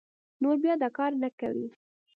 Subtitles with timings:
[0.41, 1.67] نور بيا دا کار نه کوي